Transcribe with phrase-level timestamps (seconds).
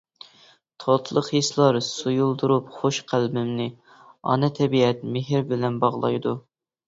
[0.83, 3.69] تاتلىق ھېسلار سۇيۇلدۇرۇپ خوش قەلبىمنى،
[4.31, 6.35] ئانا تەبىئەت مېھرى بىلەن باغلايدۇ.